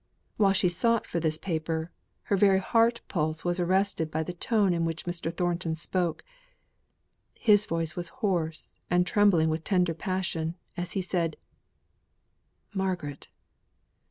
While 0.37 0.53
she 0.53 0.67
sought 0.67 1.05
for 1.05 1.19
this 1.19 1.37
paper, 1.37 1.91
her 2.23 2.35
very 2.35 2.57
heart 2.57 3.01
pulse 3.07 3.45
was 3.45 3.59
arrested 3.59 4.09
by 4.09 4.23
the 4.23 4.33
tone 4.33 4.73
in 4.73 4.83
which 4.83 5.05
Mr. 5.05 5.31
Thornton 5.31 5.75
spoke. 5.75 6.23
His 7.39 7.67
voice 7.67 7.95
was 7.95 8.07
hoarse, 8.07 8.73
and 8.89 9.05
trembling 9.05 9.49
with 9.49 9.63
tender 9.63 9.93
passion, 9.93 10.55
as 10.75 10.93
he 10.93 11.03
said: 11.03 11.37
"Margaret!" 12.73 13.27